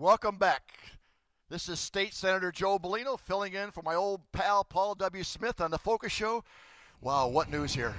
Welcome 0.00 0.36
back. 0.36 0.78
This 1.50 1.68
is 1.68 1.80
State 1.80 2.14
Senator 2.14 2.52
Joe 2.52 2.78
Bellino 2.78 3.18
filling 3.18 3.54
in 3.54 3.72
for 3.72 3.82
my 3.82 3.96
old 3.96 4.20
pal 4.30 4.62
Paul 4.62 4.94
W. 4.94 5.24
Smith 5.24 5.60
on 5.60 5.72
the 5.72 5.78
Focus 5.78 6.12
Show. 6.12 6.44
Wow, 7.00 7.26
what 7.26 7.50
news 7.50 7.74
here! 7.74 7.96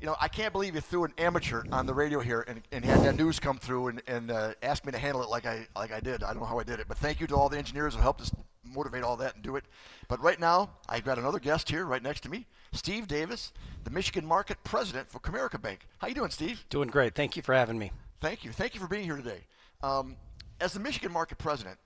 You 0.00 0.08
know, 0.08 0.16
I 0.20 0.26
can't 0.26 0.52
believe 0.52 0.74
you 0.74 0.80
threw 0.80 1.04
an 1.04 1.12
amateur 1.18 1.62
on 1.70 1.86
the 1.86 1.94
radio 1.94 2.18
here 2.18 2.44
and, 2.48 2.62
and 2.72 2.84
had 2.84 3.04
that 3.04 3.14
news 3.14 3.38
come 3.38 3.58
through 3.58 3.86
and, 3.86 4.02
and 4.08 4.32
uh, 4.32 4.54
asked 4.60 4.84
me 4.84 4.90
to 4.90 4.98
handle 4.98 5.22
it 5.22 5.28
like 5.28 5.46
I 5.46 5.68
like 5.76 5.92
I 5.92 6.00
did. 6.00 6.24
I 6.24 6.32
don't 6.32 6.40
know 6.40 6.48
how 6.48 6.58
I 6.58 6.64
did 6.64 6.80
it, 6.80 6.88
but 6.88 6.98
thank 6.98 7.20
you 7.20 7.28
to 7.28 7.36
all 7.36 7.48
the 7.48 7.58
engineers 7.58 7.94
who 7.94 8.00
helped 8.00 8.22
us 8.22 8.32
motivate 8.64 9.04
all 9.04 9.16
that 9.18 9.36
and 9.36 9.44
do 9.44 9.54
it. 9.54 9.66
But 10.08 10.20
right 10.20 10.40
now, 10.40 10.70
I've 10.88 11.04
got 11.04 11.16
another 11.16 11.38
guest 11.38 11.70
here 11.70 11.86
right 11.86 12.02
next 12.02 12.22
to 12.22 12.28
me, 12.28 12.48
Steve 12.72 13.06
Davis, 13.06 13.52
the 13.84 13.90
Michigan 13.90 14.26
Market 14.26 14.58
President 14.64 15.08
for 15.08 15.20
Comerica 15.20 15.62
Bank. 15.62 15.86
How 15.98 16.08
you 16.08 16.14
doing, 16.16 16.32
Steve? 16.32 16.64
Doing 16.70 16.88
great. 16.88 17.14
Thank 17.14 17.36
you 17.36 17.42
for 17.42 17.54
having 17.54 17.78
me. 17.78 17.92
Thank 18.20 18.44
you. 18.44 18.50
Thank 18.50 18.74
you 18.74 18.80
for 18.80 18.88
being 18.88 19.04
here 19.04 19.16
today. 19.16 19.44
Um, 19.84 20.16
as 20.60 20.72
the 20.72 20.80
Michigan 20.80 21.12
Market 21.12 21.38
President, 21.38 21.78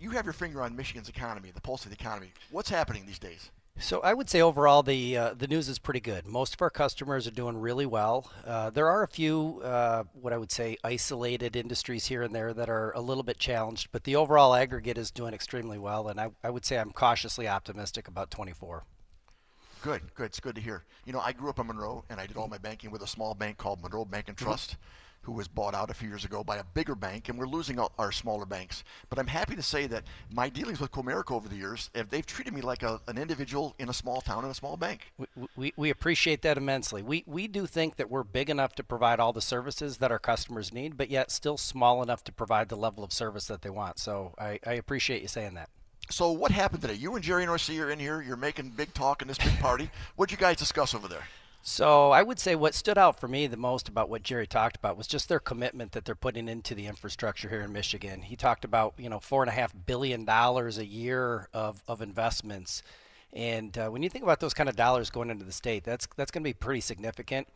you 0.00 0.10
have 0.10 0.24
your 0.24 0.32
finger 0.32 0.62
on 0.62 0.76
Michigan's 0.76 1.08
economy, 1.08 1.50
the 1.54 1.60
pulse 1.60 1.84
of 1.84 1.90
the 1.90 1.96
economy. 2.00 2.32
What's 2.50 2.70
happening 2.70 3.06
these 3.06 3.18
days? 3.18 3.50
So 3.78 4.00
I 4.00 4.12
would 4.12 4.28
say 4.28 4.42
overall 4.42 4.82
the 4.82 5.16
uh, 5.16 5.34
the 5.34 5.46
news 5.46 5.68
is 5.68 5.78
pretty 5.78 6.00
good. 6.00 6.26
Most 6.26 6.52
of 6.52 6.60
our 6.60 6.68
customers 6.68 7.26
are 7.26 7.32
doing 7.32 7.56
really 7.56 7.86
well. 7.86 8.30
Uh, 8.46 8.68
there 8.68 8.88
are 8.88 9.02
a 9.02 9.08
few 9.08 9.62
uh, 9.64 10.04
what 10.12 10.34
I 10.34 10.38
would 10.38 10.52
say 10.52 10.76
isolated 10.84 11.56
industries 11.56 12.06
here 12.06 12.22
and 12.22 12.34
there 12.34 12.52
that 12.52 12.68
are 12.68 12.92
a 12.92 13.00
little 13.00 13.22
bit 13.22 13.38
challenged, 13.38 13.88
but 13.90 14.04
the 14.04 14.14
overall 14.14 14.54
aggregate 14.54 14.98
is 14.98 15.10
doing 15.10 15.32
extremely 15.32 15.78
well, 15.78 16.08
and 16.08 16.20
I, 16.20 16.28
I 16.44 16.50
would 16.50 16.66
say 16.66 16.78
I'm 16.78 16.92
cautiously 16.92 17.48
optimistic 17.48 18.08
about 18.08 18.30
24. 18.30 18.84
Good, 19.82 20.02
good. 20.14 20.26
It's 20.26 20.38
good 20.38 20.54
to 20.54 20.60
hear. 20.60 20.84
You 21.06 21.14
know, 21.14 21.20
I 21.20 21.32
grew 21.32 21.48
up 21.48 21.58
in 21.58 21.66
Monroe, 21.66 22.04
and 22.10 22.20
I 22.20 22.26
did 22.26 22.36
all 22.36 22.48
my 22.48 22.58
banking 22.58 22.90
with 22.90 23.02
a 23.02 23.06
small 23.06 23.34
bank 23.34 23.56
called 23.56 23.82
Monroe 23.82 24.04
Bank 24.04 24.28
and 24.28 24.36
Trust. 24.36 24.72
Mm-hmm 24.72 25.01
who 25.22 25.32
was 25.32 25.48
bought 25.48 25.74
out 25.74 25.90
a 25.90 25.94
few 25.94 26.08
years 26.08 26.24
ago 26.24 26.44
by 26.44 26.58
a 26.58 26.64
bigger 26.74 26.94
bank, 26.94 27.28
and 27.28 27.38
we're 27.38 27.46
losing 27.46 27.78
our 27.78 28.12
smaller 28.12 28.44
banks. 28.44 28.84
But 29.08 29.18
I'm 29.18 29.26
happy 29.26 29.56
to 29.56 29.62
say 29.62 29.86
that 29.86 30.04
my 30.30 30.48
dealings 30.48 30.80
with 30.80 30.90
Comerica 30.90 31.32
over 31.32 31.48
the 31.48 31.56
years, 31.56 31.90
they've 32.10 32.26
treated 32.26 32.52
me 32.52 32.60
like 32.60 32.82
a, 32.82 33.00
an 33.06 33.18
individual 33.18 33.74
in 33.78 33.88
a 33.88 33.94
small 33.94 34.20
town 34.20 34.44
in 34.44 34.50
a 34.50 34.54
small 34.54 34.76
bank. 34.76 35.12
We, 35.18 35.26
we, 35.56 35.72
we 35.76 35.90
appreciate 35.90 36.42
that 36.42 36.56
immensely. 36.56 37.02
We, 37.02 37.24
we 37.26 37.46
do 37.46 37.66
think 37.66 37.96
that 37.96 38.10
we're 38.10 38.24
big 38.24 38.50
enough 38.50 38.74
to 38.76 38.84
provide 38.84 39.20
all 39.20 39.32
the 39.32 39.40
services 39.40 39.98
that 39.98 40.10
our 40.10 40.18
customers 40.18 40.72
need, 40.72 40.96
but 40.96 41.10
yet 41.10 41.30
still 41.30 41.56
small 41.56 42.02
enough 42.02 42.24
to 42.24 42.32
provide 42.32 42.68
the 42.68 42.76
level 42.76 43.04
of 43.04 43.12
service 43.12 43.46
that 43.46 43.62
they 43.62 43.70
want. 43.70 43.98
So 43.98 44.34
I, 44.38 44.58
I 44.66 44.74
appreciate 44.74 45.22
you 45.22 45.28
saying 45.28 45.54
that. 45.54 45.68
So 46.10 46.32
what 46.32 46.50
happened 46.50 46.82
today? 46.82 46.94
You 46.94 47.14
and 47.14 47.24
Jerry 47.24 47.46
Norcia 47.46 47.80
are 47.80 47.90
in 47.90 47.98
here. 47.98 48.20
You're 48.20 48.36
making 48.36 48.70
big 48.70 48.92
talk 48.92 49.22
in 49.22 49.28
this 49.28 49.38
big 49.38 49.58
party. 49.60 49.90
What'd 50.16 50.32
you 50.32 50.36
guys 50.36 50.56
discuss 50.56 50.94
over 50.94 51.08
there? 51.08 51.22
So 51.64 52.10
I 52.10 52.22
would 52.22 52.40
say 52.40 52.56
what 52.56 52.74
stood 52.74 52.98
out 52.98 53.20
for 53.20 53.28
me 53.28 53.46
the 53.46 53.56
most 53.56 53.88
about 53.88 54.08
what 54.08 54.24
Jerry 54.24 54.48
talked 54.48 54.76
about 54.76 54.96
was 54.96 55.06
just 55.06 55.28
their 55.28 55.38
commitment 55.38 55.92
that 55.92 56.04
they're 56.04 56.16
putting 56.16 56.48
into 56.48 56.74
the 56.74 56.86
infrastructure 56.86 57.48
here 57.48 57.60
in 57.60 57.72
Michigan. 57.72 58.22
He 58.22 58.34
talked 58.34 58.64
about 58.64 58.94
you 58.98 59.08
know 59.08 59.20
four 59.20 59.44
and 59.44 59.48
a 59.48 59.54
half 59.54 59.72
billion 59.86 60.24
dollars 60.24 60.78
a 60.78 60.84
year 60.84 61.48
of, 61.54 61.84
of 61.86 62.02
investments, 62.02 62.82
and 63.32 63.78
uh, 63.78 63.88
when 63.90 64.02
you 64.02 64.08
think 64.08 64.24
about 64.24 64.40
those 64.40 64.54
kind 64.54 64.68
of 64.68 64.74
dollars 64.74 65.08
going 65.08 65.30
into 65.30 65.44
the 65.44 65.52
state, 65.52 65.84
that's 65.84 66.08
that's 66.16 66.32
going 66.32 66.42
to 66.42 66.48
be 66.48 66.52
pretty 66.52 66.80
significant. 66.80 67.46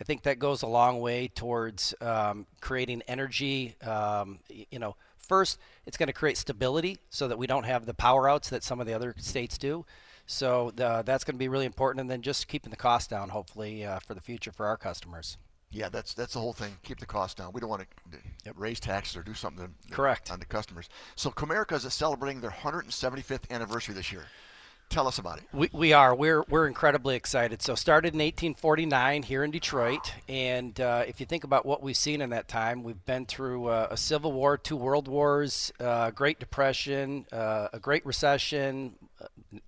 I 0.00 0.04
think 0.04 0.22
that 0.22 0.38
goes 0.38 0.62
a 0.62 0.68
long 0.68 1.00
way 1.00 1.26
towards 1.26 1.94
um, 2.00 2.46
creating 2.60 3.02
energy. 3.08 3.74
Um, 3.82 4.38
you 4.70 4.78
know, 4.78 4.94
first 5.16 5.58
it's 5.84 5.96
going 5.96 6.06
to 6.06 6.12
create 6.12 6.36
stability 6.36 6.98
so 7.10 7.26
that 7.26 7.36
we 7.36 7.48
don't 7.48 7.64
have 7.64 7.86
the 7.86 7.94
power 7.94 8.28
outs 8.28 8.50
that 8.50 8.62
some 8.62 8.78
of 8.80 8.86
the 8.86 8.92
other 8.92 9.16
states 9.18 9.58
do. 9.58 9.84
So 10.28 10.72
uh, 10.78 11.00
that's 11.02 11.24
going 11.24 11.36
to 11.36 11.38
be 11.38 11.48
really 11.48 11.64
important, 11.64 12.02
and 12.02 12.10
then 12.10 12.20
just 12.20 12.48
keeping 12.48 12.70
the 12.70 12.76
cost 12.76 13.08
down, 13.08 13.30
hopefully, 13.30 13.84
uh, 13.84 13.98
for 13.98 14.12
the 14.12 14.20
future 14.20 14.52
for 14.52 14.66
our 14.66 14.76
customers. 14.76 15.38
Yeah, 15.70 15.88
that's 15.88 16.12
that's 16.12 16.34
the 16.34 16.40
whole 16.40 16.52
thing. 16.52 16.76
Keep 16.82 17.00
the 17.00 17.06
cost 17.06 17.38
down. 17.38 17.52
We 17.52 17.60
don't 17.60 17.70
want 17.70 17.82
to 17.82 18.18
yep. 18.44 18.54
raise 18.58 18.78
taxes 18.78 19.16
or 19.16 19.22
do 19.22 19.32
something 19.32 19.74
correct 19.90 20.30
on 20.30 20.38
the 20.38 20.44
customers. 20.44 20.90
So 21.16 21.30
Comerica 21.30 21.72
is 21.72 21.92
celebrating 21.94 22.42
their 22.42 22.50
175th 22.50 23.50
anniversary 23.50 23.94
this 23.94 24.12
year. 24.12 24.26
Tell 24.90 25.06
us 25.06 25.18
about 25.18 25.38
it. 25.38 25.44
We, 25.52 25.68
we 25.72 25.92
are. 25.92 26.14
We're, 26.14 26.44
we're 26.48 26.66
incredibly 26.66 27.14
excited. 27.14 27.60
So, 27.60 27.74
started 27.74 28.14
in 28.14 28.20
1849 28.20 29.22
here 29.22 29.44
in 29.44 29.50
Detroit. 29.50 30.14
And 30.28 30.80
uh, 30.80 31.04
if 31.06 31.20
you 31.20 31.26
think 31.26 31.44
about 31.44 31.66
what 31.66 31.82
we've 31.82 31.96
seen 31.96 32.22
in 32.22 32.30
that 32.30 32.48
time, 32.48 32.82
we've 32.82 33.04
been 33.04 33.26
through 33.26 33.66
uh, 33.66 33.88
a 33.90 33.98
civil 33.98 34.32
war, 34.32 34.56
two 34.56 34.76
world 34.76 35.06
wars, 35.06 35.72
uh, 35.78 36.10
Great 36.12 36.40
Depression, 36.40 37.26
uh, 37.32 37.68
a 37.74 37.78
Great 37.78 38.06
Recession, 38.06 38.94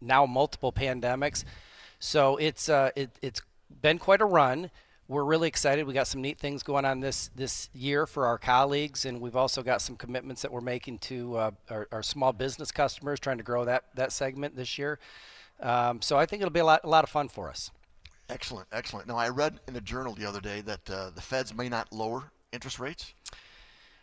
now 0.00 0.26
multiple 0.26 0.72
pandemics. 0.72 1.44
So 1.98 2.36
it's 2.36 2.68
uh, 2.68 2.90
it, 2.96 3.10
it's 3.22 3.42
been 3.82 3.98
quite 3.98 4.20
a 4.20 4.24
run. 4.24 4.70
We're 5.08 5.24
really 5.24 5.48
excited. 5.48 5.86
We 5.86 5.92
got 5.92 6.06
some 6.06 6.22
neat 6.22 6.38
things 6.38 6.62
going 6.62 6.84
on 6.84 7.00
this 7.00 7.30
this 7.34 7.68
year 7.74 8.06
for 8.06 8.26
our 8.26 8.38
colleagues, 8.38 9.04
and 9.04 9.20
we've 9.20 9.36
also 9.36 9.62
got 9.62 9.82
some 9.82 9.96
commitments 9.96 10.42
that 10.42 10.52
we're 10.52 10.60
making 10.60 10.98
to 10.98 11.36
uh, 11.36 11.50
our, 11.68 11.88
our, 11.90 12.02
small 12.02 12.32
business 12.32 12.70
customers, 12.70 13.18
trying 13.18 13.38
to 13.38 13.42
grow 13.42 13.64
that 13.64 13.84
that 13.96 14.12
segment 14.12 14.56
this 14.56 14.78
year. 14.78 14.98
Um, 15.60 16.00
so 16.00 16.16
I 16.16 16.26
think 16.26 16.42
it'll 16.42 16.52
be 16.52 16.60
a 16.60 16.64
lot 16.64 16.82
a 16.84 16.88
lot 16.88 17.04
of 17.04 17.10
fun 17.10 17.28
for 17.28 17.48
us. 17.48 17.70
Excellent, 18.28 18.68
excellent. 18.70 19.08
Now 19.08 19.16
I 19.16 19.28
read 19.28 19.58
in 19.66 19.74
a 19.74 19.80
journal 19.80 20.14
the 20.14 20.26
other 20.26 20.40
day 20.40 20.60
that 20.60 20.88
uh, 20.88 21.10
the 21.12 21.20
Feds 21.20 21.52
may 21.52 21.68
not 21.68 21.92
lower 21.92 22.30
interest 22.52 22.78
rates. 22.78 23.12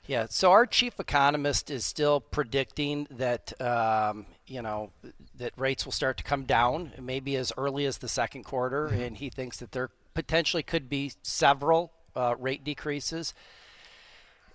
Yeah, 0.08 0.28
so 0.30 0.52
our 0.52 0.66
chief 0.66 1.00
economist 1.00 1.70
is 1.70 1.86
still 1.86 2.22
predicting 2.22 3.08
that 3.12 3.60
um, 3.62 4.26
you 4.48 4.62
know 4.62 4.92
that 5.36 5.52
rates 5.58 5.84
will 5.84 5.92
start 5.92 6.18
to 6.18 6.24
come 6.24 6.44
down, 6.44 6.94
maybe 7.00 7.36
as 7.36 7.52
early 7.58 7.86
as 7.86 7.98
the 7.98 8.08
second 8.08 8.44
quarter, 8.44 8.88
mm-hmm. 8.88 9.02
and 9.02 9.18
he 9.18 9.30
thinks 9.30 9.58
that 9.58 9.74
there 9.74 9.90
potentially 10.14 10.64
could 10.64 10.90
be 10.90 11.12
several 11.24 11.92
uh, 12.16 12.36
rate 12.40 12.64
decreases. 12.64 13.34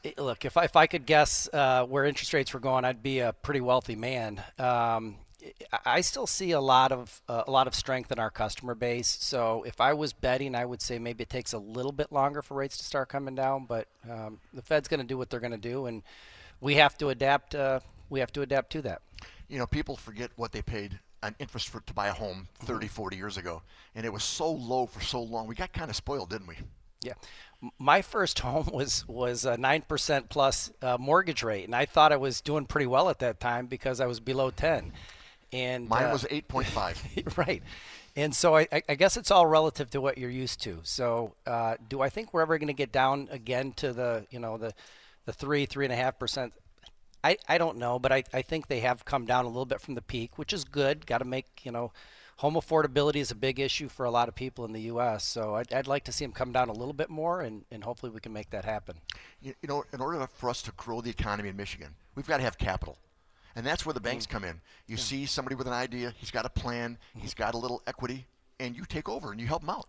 It, 0.03 0.19
look, 0.19 0.45
if 0.45 0.57
I, 0.57 0.65
if 0.65 0.75
I 0.75 0.87
could 0.87 1.07
guess 1.07 1.49
uh, 1.53 1.85
where 1.85 2.05
interest 2.05 2.33
rates 2.33 2.53
were 2.55 2.61
going, 2.61 2.85
I'd 2.85 3.03
be 3.03 3.21
a 3.21 3.33
pretty 3.33 3.61
wealthy 3.61 3.95
man. 3.95 4.43
Um, 4.59 5.17
I 5.85 6.01
still 6.01 6.27
see 6.27 6.53
a 6.53 6.61
lot 6.61 6.93
of 6.93 7.23
uh, 7.29 7.45
a 7.47 7.51
lot 7.51 7.67
of 7.67 7.75
strength 7.75 8.13
in 8.13 8.19
our 8.19 8.31
customer 8.31 8.75
base. 8.75 9.09
So 9.21 9.63
if 9.65 9.81
I 9.81 9.93
was 9.93 10.13
betting, 10.13 10.55
I 10.55 10.65
would 10.65 10.83
say 10.83 10.99
maybe 10.99 11.23
it 11.23 11.31
takes 11.31 11.53
a 11.53 11.59
little 11.59 11.93
bit 11.93 12.13
longer 12.13 12.43
for 12.43 12.55
rates 12.55 12.77
to 12.79 12.85
start 12.85 13.09
coming 13.09 13.35
down. 13.35 13.67
But 13.67 13.89
um, 14.11 14.41
the 14.53 14.63
Fed's 14.63 14.89
going 14.89 15.01
to 15.01 15.07
do 15.07 15.19
what 15.19 15.31
they're 15.31 15.41
going 15.41 15.53
to 15.53 15.59
do, 15.59 15.87
and 15.87 16.03
we 16.61 16.77
have 16.77 16.97
to 16.99 17.09
adapt. 17.09 17.55
Uh, 17.55 17.81
we 18.11 18.21
have 18.21 18.33
to 18.33 18.43
adapt 18.43 18.71
to 18.73 18.83
that. 18.83 19.03
You 19.49 19.59
know, 19.59 19.67
people 19.67 19.97
forget 19.97 20.31
what 20.37 20.53
they 20.53 20.63
paid 20.63 20.99
on 21.23 21.35
interest 21.39 21.69
for, 21.69 21.81
to 21.81 21.95
buy 21.95 22.09
a 22.09 22.13
home 22.13 22.49
30, 22.61 22.87
mm-hmm. 22.87 22.95
40 22.95 23.17
years 23.17 23.37
ago, 23.37 23.63
and 23.95 24.05
it 24.05 24.13
was 24.13 24.25
so 24.25 24.51
low 24.51 24.87
for 24.87 25.01
so 25.01 25.23
long. 25.23 25.47
We 25.47 25.55
got 25.55 25.73
kind 25.73 25.91
of 25.91 25.97
spoiled, 25.97 26.31
didn't 26.31 26.49
we? 26.49 26.57
Yeah, 27.03 27.15
my 27.79 28.03
first 28.03 28.39
home 28.41 28.69
was 28.73 29.07
was 29.09 29.45
a 29.45 29.57
nine 29.57 29.83
percent 29.83 30.29
plus 30.29 30.73
uh, 30.83 30.97
mortgage 30.99 31.43
rate, 31.43 31.65
and 31.65 31.75
I 31.75 31.87
thought 31.87 32.13
I 32.13 32.17
was 32.17 32.41
doing 32.41 32.67
pretty 32.67 32.87
well 32.87 33.09
at 33.09 33.19
that 33.21 33.41
time 33.41 33.67
because 33.67 34.01
I 34.01 34.07
was 34.07 34.21
below 34.21 34.51
ten. 34.51 34.93
And 35.53 35.89
mine 35.89 36.05
uh, 36.05 36.13
was 36.13 36.27
eight 36.31 36.49
point 36.49 36.67
five. 36.67 37.03
right. 37.37 37.63
And 38.15 38.35
so 38.35 38.57
I, 38.57 38.69
I, 38.89 38.95
guess 38.95 39.17
it's 39.17 39.31
all 39.31 39.47
relative 39.47 39.89
to 39.91 40.01
what 40.01 40.19
you're 40.19 40.31
used 40.31 40.61
to. 40.63 40.81
So 40.83 41.35
uh, 41.47 41.77
do 41.89 42.03
I 42.03 42.11
think 42.11 42.35
we're 42.35 42.43
ever 42.43 42.59
going 42.59 42.69
to 42.69 42.75
get 42.75 42.93
down 42.93 43.29
again 43.31 43.73
to 43.77 43.93
the 43.93 44.27
you 44.31 44.39
know 44.39 44.59
the 44.59 44.75
the 45.25 45.33
three 45.33 45.67
three 45.67 45.87
and 45.87 45.93
a 45.93 45.97
half 45.97 46.19
percent? 46.19 46.53
I, 47.25 47.37
I 47.49 47.57
don't 47.57 47.79
know, 47.79 47.99
but 48.01 48.11
I, 48.11 48.25
I 48.33 48.43
think 48.43 48.67
they 48.67 48.81
have 48.81 49.05
come 49.05 49.27
down 49.27 49.45
a 49.45 49.49
little 49.49 49.65
bit 49.65 49.81
from 49.81 49.95
the 49.95 50.03
peak, 50.03 50.39
which 50.39 50.53
is 50.53 50.65
good. 50.65 51.07
Got 51.07 51.19
to 51.19 51.25
make 51.25 51.61
you 51.65 51.71
know 51.71 51.93
home 52.43 52.55
affordability 52.55 53.17
is 53.17 53.31
a 53.31 53.37
big 53.37 53.61
issue 53.61 53.89
for 53.89 54.05
a 54.05 54.11
lot 54.11 54.29
of 54.29 54.35
people 54.35 54.65
in 54.65 54.73
the 54.73 54.81
U.S. 54.83 55.25
So 55.25 55.55
I'd, 55.55 55.73
I'd 55.73 55.87
like 55.87 56.05
to 56.05 56.13
see 56.13 56.25
them 56.25 56.33
come 56.33 56.51
down 56.53 56.69
a 56.69 56.73
little 56.73 56.93
bit 56.93 57.09
more, 57.09 57.41
and, 57.41 57.65
and 57.71 57.85
hopefully 57.85 58.11
we 58.11 58.19
can 58.21 58.33
make 58.33 58.51
that 58.51 58.65
happen. 58.65 58.97
You, 59.41 59.55
you 59.63 59.69
know, 59.69 59.85
in 59.93 60.01
order 60.01 60.27
for 60.27 60.51
us 60.51 60.61
to 60.63 60.73
grow 60.73 61.01
the 61.01 61.11
economy 61.11 61.51
in 61.51 61.57
Michigan, 61.57 61.95
we've 62.17 62.27
got 62.27 62.39
to 62.39 62.43
have 62.43 62.59
capital. 62.59 62.99
And 63.55 63.67
that's 63.67 63.85
where 63.85 63.93
the 63.93 64.01
banks 64.01 64.27
mm-hmm. 64.27 64.35
come 64.35 64.45
in. 64.45 64.61
You 64.87 64.97
yeah. 64.97 65.03
see 65.03 65.27
somebody 65.27 65.57
with 65.57 65.67
an 65.67 65.73
idea, 65.73 66.13
he's 66.17 66.31
got 66.31 66.47
a 66.47 66.51
plan, 66.51 66.99
he's 67.17 67.35
got 67.35 67.55
a 67.55 67.59
little 67.59 67.83
equity, 67.87 68.27
and 68.59 68.77
you 68.77 68.85
take 68.85 69.09
over 69.09 69.31
and 69.33 69.41
you 69.41 69.47
help 69.47 69.63
him 69.63 69.71
out. 69.71 69.87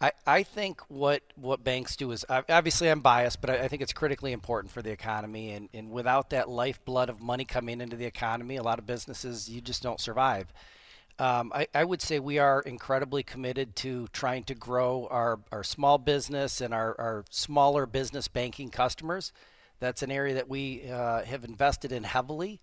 I, 0.00 0.12
I 0.26 0.42
think 0.42 0.82
what, 0.88 1.22
what 1.36 1.64
banks 1.64 1.96
do 1.96 2.10
is 2.10 2.24
obviously 2.28 2.88
I'm 2.88 3.00
biased, 3.00 3.40
but 3.40 3.48
I, 3.48 3.64
I 3.64 3.68
think 3.68 3.80
it's 3.80 3.94
critically 3.94 4.32
important 4.32 4.70
for 4.70 4.82
the 4.82 4.90
economy. 4.90 5.52
And, 5.52 5.70
and 5.72 5.90
without 5.90 6.30
that 6.30 6.50
lifeblood 6.50 7.08
of 7.08 7.20
money 7.22 7.46
coming 7.46 7.80
into 7.80 7.96
the 7.96 8.04
economy, 8.04 8.56
a 8.56 8.62
lot 8.62 8.78
of 8.78 8.86
businesses 8.86 9.48
you 9.48 9.62
just 9.62 9.82
don't 9.82 10.00
survive. 10.00 10.52
Um, 11.18 11.50
I, 11.54 11.66
I, 11.74 11.82
would 11.82 12.02
say 12.02 12.18
we 12.18 12.38
are 12.38 12.60
incredibly 12.60 13.22
committed 13.22 13.74
to 13.76 14.06
trying 14.08 14.44
to 14.44 14.54
grow 14.54 15.08
our, 15.10 15.38
our 15.50 15.64
small 15.64 15.96
business 15.96 16.60
and 16.60 16.74
our, 16.74 16.94
our 17.00 17.24
smaller 17.30 17.86
business 17.86 18.28
banking 18.28 18.68
customers. 18.68 19.32
That's 19.80 20.02
an 20.02 20.10
area 20.10 20.34
that 20.34 20.48
we 20.48 20.88
uh, 20.90 21.22
have 21.24 21.44
invested 21.44 21.92
in 21.92 22.04
heavily. 22.04 22.60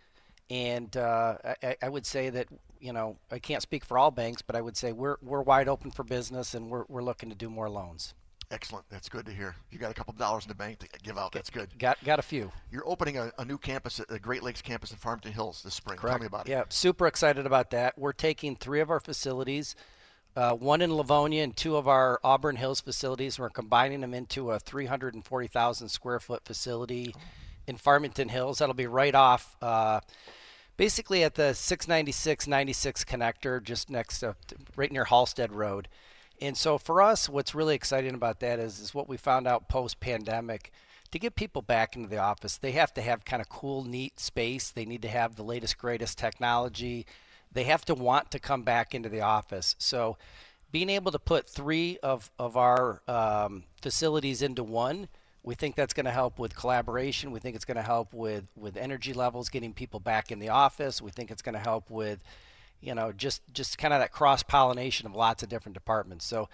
And 0.50 0.95
uh, 0.98 1.38
I, 1.63 1.77
I, 1.81 1.89
would 1.89 2.06
say 2.06 2.30
that, 2.30 2.48
you 2.80 2.92
know, 2.92 3.18
I 3.31 3.39
can't 3.39 3.62
speak 3.62 3.86
for 3.86 3.98
all 3.98 4.12
banks, 4.12 4.42
but 4.42 4.56
I 4.56 4.62
would 4.62 4.75
say 4.75 4.92
we're, 4.92 5.15
we're 5.21 5.42
wide 5.42 5.68
open 5.68 5.89
for 5.89 6.04
business 6.04 6.54
and 6.54 6.69
we're, 6.69 6.83
we're 6.89 7.01
looking 7.01 7.30
to 7.30 7.36
do 7.36 7.50
more 7.50 7.69
loans. 7.69 8.13
Excellent. 8.51 8.86
That's 8.89 9.10
good 9.10 9.25
to 9.25 9.31
hear. 9.31 9.56
You 9.71 9.80
got 9.80 9.89
a 9.89 9.95
couple 9.95 10.12
of 10.12 10.19
dollars 10.19 10.44
in 10.44 10.50
the 10.50 10.56
bank 10.56 10.77
to 10.80 10.88
give 11.01 11.18
out. 11.18 11.31
That's 11.31 11.50
good. 11.50 11.69
Got 11.80 12.04
got 12.04 12.19
a 12.19 12.21
few. 12.21 12.51
You're 12.71 12.88
opening 12.88 13.18
a, 13.18 13.31
a 13.39 13.45
new 13.45 13.57
campus 13.57 14.00
at 14.00 14.07
the 14.07 14.19
Great 14.19 14.44
Lakes 14.44 14.62
campus 14.62 14.92
in 14.92 14.98
Farmington 14.98 15.33
Hills 15.33 15.63
this 15.63 15.74
spring. 15.74 15.98
Correct. 15.98 16.13
Tell 16.13 16.19
me 16.19 16.27
about 16.27 16.48
it. 16.48 16.51
Yeah, 16.51 16.63
super 16.69 17.07
excited 17.07 17.48
about 17.48 17.71
that. 17.71 17.98
We're 17.98 18.13
taking 18.13 18.56
three 18.56 18.80
of 18.80 18.92
our 18.92 19.00
facilities, 19.00 19.75
uh, 20.35 20.53
one 20.53 20.81
in 20.81 20.94
Livonia 20.95 21.44
and 21.44 21.56
two 21.56 21.75
of 21.75 21.88
our 21.88 22.19
Auburn 22.24 22.56
Hills 22.56 22.81
facilities. 22.81 23.38
We're 23.38 23.50
combining 23.50 24.01
them 24.01 24.13
into 24.13 24.51
a 24.51 24.59
340,000 24.59 25.89
square 25.89 26.19
foot 26.19 26.44
facility. 26.45 27.13
in 27.68 27.77
Farmington 27.77 28.30
Hills. 28.30 28.57
That'll 28.57 28.75
be 28.75 28.88
right 28.88 29.15
off. 29.15 29.56
Uh, 29.62 30.01
basically 30.77 31.24
at 31.24 31.35
the 31.35 31.53
696 31.53 32.47
96 32.47 33.03
connector, 33.06 33.63
just 33.63 33.89
next 33.89 34.19
to, 34.19 34.35
right 34.75 34.91
near 34.91 35.06
Halsted 35.06 35.51
Road. 35.51 35.88
And 36.41 36.57
so 36.57 36.77
for 36.77 37.01
us, 37.01 37.29
what's 37.29 37.56
really 37.56 37.75
exciting 37.75 38.15
about 38.15 38.39
that 38.41 38.59
is, 38.59 38.79
is 38.79 38.94
what 38.94 39.07
we 39.07 39.18
found 39.18 39.47
out 39.47 39.69
post 39.69 40.00
pandemic. 40.00 40.71
To 41.12 41.19
get 41.19 41.36
people 41.36 41.62
back 41.62 41.95
into 41.95 42.09
the 42.09 42.18
office, 42.18 42.57
they 42.57 42.71
have 42.71 42.94
to 42.95 43.01
have 43.01 43.24
kind 43.24 43.41
of 43.41 43.47
cool, 43.47 43.83
neat 43.83 44.19
space. 44.19 44.71
They 44.71 44.83
need 44.83 45.03
to 45.03 45.09
have 45.09 45.36
the 45.36 45.44
latest, 45.44 45.77
greatest 45.77 46.18
technology. 46.18 47.06
They 47.53 47.63
have 47.65 47.85
to 47.85 47.94
want 47.94 48.31
to 48.31 48.39
come 48.39 48.63
back 48.63 48.94
into 48.95 49.09
the 49.09 49.21
office. 49.21 49.75
So 49.79 50.17
being 50.71 50.89
able 50.89 51.11
to 51.11 51.19
put 51.19 51.47
three 51.47 51.97
of, 52.01 52.31
of 52.39 52.57
our 52.57 53.01
um, 53.07 53.63
facilities 53.81 54.41
into 54.41 54.63
one, 54.63 55.07
we 55.44 55.55
think 55.55 55.75
that's 55.75 55.94
going 55.94 56.05
to 56.05 56.11
help 56.11 56.39
with 56.39 56.55
collaboration. 56.55 57.31
We 57.31 57.39
think 57.39 57.55
it's 57.55 57.65
going 57.65 57.77
to 57.77 57.83
help 57.83 58.13
with, 58.13 58.45
with 58.55 58.77
energy 58.77 59.13
levels, 59.13 59.50
getting 59.50 59.73
people 59.73 60.00
back 60.00 60.31
in 60.31 60.39
the 60.39 60.50
office. 60.50 61.01
We 61.01 61.11
think 61.11 61.31
it's 61.31 61.41
going 61.41 61.53
to 61.53 61.59
help 61.59 61.89
with 61.89 62.19
you 62.83 62.94
know, 62.94 63.11
just 63.11 63.41
just 63.53 63.77
kind 63.77 63.94
of 63.94 64.01
that 64.01 64.11
cross 64.11 64.44
pollination 64.44 65.07
of 65.07 65.15
lots 65.15 65.41
of 65.41 65.50
different 65.50 65.73
departments. 65.73 66.25
So 66.25 66.50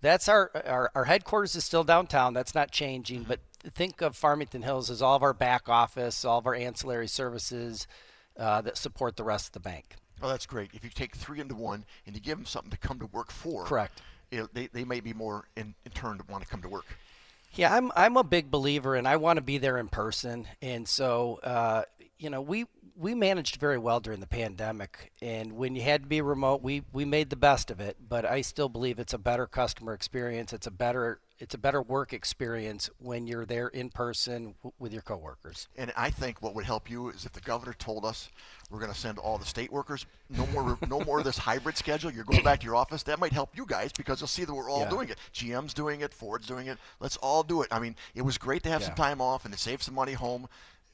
that's 0.00 0.28
our, 0.28 0.50
our 0.66 0.90
our 0.94 1.04
headquarters 1.04 1.54
is 1.54 1.64
still 1.64 1.84
downtown. 1.84 2.34
That's 2.34 2.54
not 2.54 2.72
changing. 2.72 3.22
But 3.22 3.40
think 3.62 4.02
of 4.02 4.16
Farmington 4.16 4.62
Hills 4.62 4.90
as 4.90 5.00
all 5.00 5.14
of 5.14 5.22
our 5.22 5.32
back 5.32 5.68
office, 5.68 6.24
all 6.24 6.38
of 6.38 6.46
our 6.46 6.54
ancillary 6.54 7.06
services 7.06 7.86
uh, 8.36 8.60
that 8.62 8.76
support 8.76 9.16
the 9.16 9.24
rest 9.24 9.48
of 9.48 9.52
the 9.52 9.60
bank. 9.60 9.94
Oh, 10.22 10.28
that's 10.28 10.46
great. 10.46 10.70
If 10.72 10.84
you 10.84 10.90
take 10.90 11.14
three 11.16 11.40
into 11.40 11.54
one 11.54 11.84
and 12.06 12.14
you 12.14 12.20
give 12.20 12.38
them 12.38 12.46
something 12.46 12.70
to 12.70 12.76
come 12.78 12.98
to 13.00 13.06
work 13.06 13.30
for, 13.30 13.64
correct. 13.64 14.02
They, 14.30 14.66
they 14.66 14.84
may 14.84 15.00
be 15.00 15.14
more 15.14 15.48
in, 15.56 15.74
in 15.84 15.92
turn 15.92 16.18
to 16.18 16.24
want 16.28 16.44
to 16.44 16.48
come 16.48 16.60
to 16.62 16.68
work. 16.68 16.84
Yeah, 17.54 17.74
I'm 17.74 17.90
I'm 17.96 18.16
a 18.16 18.24
big 18.24 18.50
believer, 18.50 18.94
and 18.94 19.08
I 19.08 19.16
want 19.16 19.38
to 19.38 19.42
be 19.42 19.58
there 19.58 19.78
in 19.78 19.88
person. 19.88 20.46
And 20.60 20.86
so, 20.86 21.40
uh, 21.42 21.84
you 22.18 22.28
know, 22.28 22.42
we 22.42 22.66
we 22.94 23.14
managed 23.14 23.56
very 23.56 23.78
well 23.78 24.00
during 24.00 24.20
the 24.20 24.26
pandemic, 24.26 25.12
and 25.22 25.52
when 25.54 25.74
you 25.74 25.82
had 25.82 26.02
to 26.02 26.08
be 26.08 26.20
remote, 26.20 26.62
we 26.62 26.82
we 26.92 27.04
made 27.04 27.30
the 27.30 27.36
best 27.36 27.70
of 27.70 27.80
it. 27.80 27.96
But 28.06 28.24
I 28.24 28.42
still 28.42 28.68
believe 28.68 28.98
it's 28.98 29.14
a 29.14 29.18
better 29.18 29.46
customer 29.46 29.94
experience. 29.94 30.52
It's 30.52 30.66
a 30.66 30.70
better 30.70 31.20
it's 31.40 31.54
a 31.54 31.58
better 31.58 31.80
work 31.80 32.12
experience 32.12 32.90
when 32.98 33.26
you're 33.26 33.44
there 33.46 33.68
in 33.68 33.90
person 33.90 34.54
w- 34.62 34.72
with 34.78 34.92
your 34.92 35.02
coworkers. 35.02 35.68
And 35.76 35.92
I 35.96 36.10
think 36.10 36.42
what 36.42 36.54
would 36.54 36.64
help 36.64 36.90
you 36.90 37.10
is 37.10 37.24
if 37.24 37.32
the 37.32 37.40
governor 37.40 37.74
told 37.74 38.04
us 38.04 38.28
we're 38.70 38.80
going 38.80 38.92
to 38.92 38.98
send 38.98 39.18
all 39.18 39.38
the 39.38 39.46
state 39.46 39.72
workers 39.72 40.04
no 40.30 40.46
more 40.48 40.76
no 40.88 41.00
more 41.00 41.18
of 41.20 41.24
this 41.24 41.38
hybrid 41.38 41.76
schedule. 41.76 42.10
You're 42.10 42.24
going 42.24 42.42
back 42.42 42.60
to 42.60 42.66
your 42.66 42.74
office. 42.76 43.02
That 43.04 43.18
might 43.20 43.32
help 43.32 43.56
you 43.56 43.64
guys 43.66 43.92
because 43.92 44.20
you'll 44.20 44.28
see 44.28 44.44
that 44.44 44.52
we're 44.54 44.70
all 44.70 44.80
Yeah. 44.80 44.90
doing 44.90 45.08
it. 45.10 45.18
GM's 45.32 45.74
doing 45.74 46.00
it. 46.00 46.12
Ford's 46.12 46.46
doing 46.46 46.66
it. 46.66 46.78
Let's 47.00 47.16
all 47.18 47.42
do 47.42 47.62
it. 47.62 47.68
I 47.70 47.78
mean, 47.78 47.94
it 48.14 48.22
was 48.22 48.36
great 48.36 48.62
to 48.64 48.68
have 48.70 48.82
some 48.82 48.94
time 48.94 49.20
off 49.20 49.44
and 49.44 49.54
to 49.54 49.60
save 49.60 49.82
some 49.82 49.94
money 49.94 50.14
home. 50.14 50.48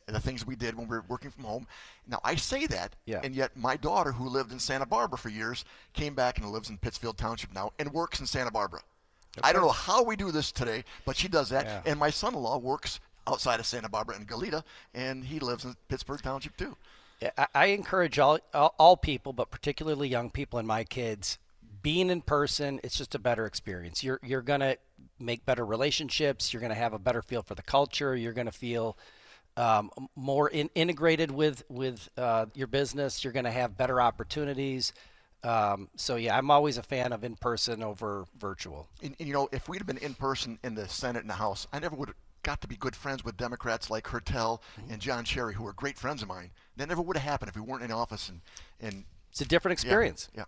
The 0.07 0.21
things 0.21 0.47
we 0.47 0.55
did 0.55 0.75
when 0.77 0.87
we 0.87 0.99
were 0.99 1.05
working 1.09 1.31
from 1.31 1.45
home. 1.45 1.67
Now 2.07 2.21
I 2.23 2.35
say 2.35 2.67
that, 2.67 2.95
Yeah. 3.07 3.23
and 3.25 3.35
yet 3.35 3.57
my 3.57 3.79
daughter, 3.79 4.13
who 4.13 4.29
lived 4.29 4.53
in 4.53 4.59
Santa 4.61 4.85
Barbara 4.85 5.17
for 5.17 5.31
years, 5.31 5.65
came 5.95 6.15
back 6.15 6.37
and 6.37 6.51
lives 6.51 6.69
in 6.69 6.77
Pittsfield 6.77 7.17
Township 7.17 7.55
now 7.55 7.73
and 7.79 7.91
works 7.91 8.21
in 8.21 8.27
Santa 8.27 8.51
Barbara. 8.51 8.83
I 9.43 9.53
don't 9.53 9.63
know 9.63 9.69
how 9.69 10.03
we 10.03 10.17
do 10.17 10.31
this 10.31 10.53
today, 10.53 10.85
but 11.05 11.17
she 11.17 11.29
does 11.29 11.49
that. 11.49 11.65
Yeah. 11.65 11.83
And 11.87 11.99
my 11.99 12.11
son-in-law 12.11 12.59
works 12.59 13.01
outside 13.27 13.61
of 13.61 13.67
Santa 13.67 13.89
Barbara 13.89 14.17
in 14.17 14.27
Goleta, 14.27 14.63
and 14.95 15.25
he 15.25 15.41
lives 15.41 15.65
in 15.65 15.75
Pittsfield 15.89 16.23
Township 16.23 16.57
too. 16.57 16.77
I, 17.39 17.47
I 17.55 17.67
encourage 17.67 18.19
all, 18.19 18.39
all 18.53 18.75
all 18.79 18.97
people, 18.97 19.33
but 19.33 19.51
particularly 19.51 20.09
young 20.09 20.31
people 20.31 20.59
and 20.59 20.69
my 20.69 20.85
kids, 20.85 21.39
being 21.83 22.11
in 22.11 22.21
person. 22.21 22.81
It's 22.83 22.97
just 22.97 23.15
a 23.15 23.19
better 23.19 23.47
experience. 23.47 24.05
You're 24.05 24.21
you're 24.23 24.43
gonna 24.43 24.77
make 25.19 25.47
better 25.47 25.65
relationships. 25.65 26.53
You're 26.53 26.63
gonna 26.63 26.75
have 26.75 26.93
a 26.93 26.99
better 26.99 27.23
feel 27.23 27.43
for 27.43 27.55
the 27.55 27.63
culture. 27.63 28.15
You're 28.17 28.33
gonna 28.33 28.53
feel 28.53 28.99
um, 29.57 29.91
more 30.17 30.49
in, 30.49 30.71
integrated 30.75 31.31
with 31.31 31.63
with 31.69 32.09
uh, 32.19 32.47
your 32.55 32.67
business. 32.67 33.25
You're 33.25 33.33
gonna 33.33 33.51
have 33.51 33.77
better 33.77 34.01
opportunities. 34.01 34.93
Um, 35.45 35.89
so 35.97 36.17
yeah, 36.17 36.37
I'm 36.37 36.51
always 36.51 36.79
a 36.79 36.83
fan 36.83 37.13
of 37.13 37.23
in 37.23 37.37
person 37.37 37.83
over 37.83 38.25
virtual. 38.39 38.89
And, 39.03 39.15
and, 39.19 39.29
you 39.29 39.35
know, 39.35 39.49
if 39.53 39.69
we'd 39.69 39.79
have 39.79 39.87
been 39.87 39.99
in 39.99 40.15
person 40.15 40.59
in 40.65 40.75
the 40.75 40.89
Senate 40.89 41.21
and 41.21 41.31
the 41.31 41.35
House, 41.35 41.67
I 41.73 41.79
never 41.79 41.95
would 41.95 42.09
have 42.09 42.17
got 42.43 42.61
to 42.63 42.69
be 42.69 42.77
good 42.77 42.97
friends 42.97 43.25
with 43.25 43.37
Democrats 43.37 43.91
like 43.91 44.07
Hertel 44.07 44.63
and 44.91 45.01
John 45.01 45.25
Cherry, 45.25 45.55
who 45.55 45.67
are 45.67 45.73
great 45.75 45.99
friends 45.99 46.23
of 46.23 46.29
mine. 46.29 46.51
That 46.77 46.89
never 46.89 47.03
would 47.03 47.17
have 47.17 47.25
happened 47.25 47.51
if 47.51 47.57
we 47.57 47.63
weren't 47.63 47.83
in 47.83 47.93
office. 47.93 48.29
And, 48.29 48.41
and 48.81 49.05
It's 49.31 49.41
a 49.43 49.45
different 49.45 49.79
yeah, 49.79 49.89
experience. 49.89 50.29
Yeah, 50.35 50.45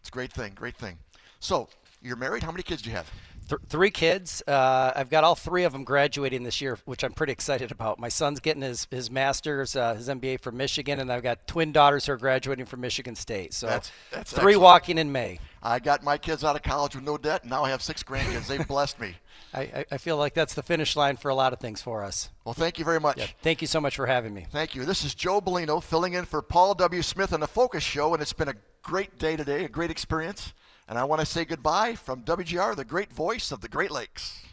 it's 0.00 0.08
a 0.08 0.12
great 0.12 0.32
thing, 0.32 0.52
great 0.54 0.76
thing. 0.76 0.98
So 1.40 1.68
you're 2.00 2.16
married. 2.16 2.42
How 2.42 2.52
many 2.52 2.62
kids 2.62 2.82
do 2.82 2.90
you 2.90 2.96
have? 2.96 3.10
Th- 3.48 3.60
three 3.68 3.90
kids. 3.90 4.42
Uh, 4.46 4.92
I've 4.94 5.10
got 5.10 5.24
all 5.24 5.34
three 5.34 5.64
of 5.64 5.72
them 5.72 5.84
graduating 5.84 6.42
this 6.42 6.60
year, 6.60 6.78
which 6.84 7.04
I'm 7.04 7.12
pretty 7.12 7.32
excited 7.32 7.70
about. 7.70 7.98
My 7.98 8.08
son's 8.08 8.40
getting 8.40 8.62
his 8.62 8.86
his 8.90 9.10
master's, 9.10 9.76
uh, 9.76 9.94
his 9.94 10.08
MBA 10.08 10.40
from 10.40 10.56
Michigan, 10.56 11.00
and 11.00 11.12
I've 11.12 11.22
got 11.22 11.46
twin 11.46 11.72
daughters 11.72 12.06
who 12.06 12.12
are 12.12 12.16
graduating 12.16 12.66
from 12.66 12.80
Michigan 12.80 13.14
State. 13.14 13.54
So 13.54 13.66
That's- 13.66 13.92
that's 14.10 14.32
three 14.32 14.52
excellent. 14.52 14.60
walking 14.60 14.98
in 14.98 15.12
May. 15.12 15.38
I 15.62 15.78
got 15.80 16.04
my 16.04 16.16
kids 16.16 16.44
out 16.44 16.54
of 16.54 16.62
college 16.62 16.94
with 16.94 17.04
no 17.04 17.18
debt, 17.18 17.42
and 17.42 17.50
now 17.50 17.64
I 17.64 17.70
have 17.70 17.82
six 17.82 18.02
grandkids. 18.02 18.46
They've 18.46 18.66
blessed 18.66 19.00
me. 19.00 19.16
I, 19.54 19.84
I, 19.90 19.98
feel 19.98 20.16
like 20.16 20.34
that's 20.34 20.54
the 20.54 20.62
finish 20.62 20.96
line 20.96 21.16
for 21.16 21.30
a 21.30 21.34
lot 21.34 21.52
of 21.52 21.60
things 21.60 21.80
for 21.80 22.04
us. 22.04 22.28
Well, 22.44 22.52
thank 22.52 22.78
you 22.78 22.84
very 22.84 23.00
much. 23.00 23.18
Yeah, 23.18 23.26
thank 23.42 23.62
you 23.62 23.66
so 23.66 23.80
much 23.80 23.96
for 23.96 24.06
having 24.06 24.34
me. 24.34 24.46
Thank 24.50 24.74
you. 24.74 24.84
This 24.84 25.02
is 25.04 25.14
Joe 25.14 25.40
Bellino 25.40 25.82
filling 25.82 26.12
in 26.12 26.24
for 26.24 26.42
Paul 26.42 26.74
W. 26.74 27.00
Smith 27.02 27.32
on 27.32 27.40
the 27.40 27.48
Focus 27.48 27.82
Show, 27.82 28.12
and 28.12 28.22
it's 28.22 28.34
been 28.34 28.48
a 28.48 28.54
great 28.82 29.18
day 29.18 29.34
today, 29.34 29.64
a 29.64 29.68
great 29.68 29.90
experience. 29.90 30.52
And 30.88 30.98
I 30.98 31.04
want 31.04 31.20
to 31.20 31.26
say 31.26 31.44
goodbye 31.44 31.96
from 31.96 32.22
WJR, 32.22 32.76
the 32.76 32.84
great 32.84 33.12
voice 33.12 33.50
of 33.50 33.60
the 33.60 33.68
Great 33.68 33.90
Lakes. 33.90 34.45